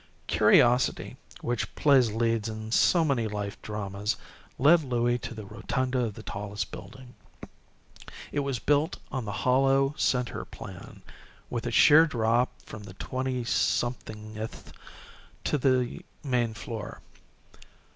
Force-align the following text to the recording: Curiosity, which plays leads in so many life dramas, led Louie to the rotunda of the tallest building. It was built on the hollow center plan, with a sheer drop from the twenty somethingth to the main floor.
Curiosity, 0.25 1.15
which 1.41 1.75
plays 1.75 2.09
leads 2.11 2.49
in 2.49 2.71
so 2.71 3.05
many 3.05 3.27
life 3.27 3.61
dramas, 3.61 4.17
led 4.57 4.81
Louie 4.83 5.19
to 5.19 5.35
the 5.35 5.45
rotunda 5.45 5.99
of 6.05 6.15
the 6.15 6.23
tallest 6.23 6.71
building. 6.71 7.13
It 8.31 8.39
was 8.39 8.57
built 8.57 8.97
on 9.11 9.25
the 9.25 9.31
hollow 9.45 9.93
center 9.99 10.43
plan, 10.43 11.03
with 11.51 11.67
a 11.67 11.71
sheer 11.71 12.07
drop 12.07 12.49
from 12.65 12.81
the 12.85 12.95
twenty 12.95 13.43
somethingth 13.43 14.73
to 15.43 15.59
the 15.59 16.01
main 16.23 16.55
floor. 16.55 16.99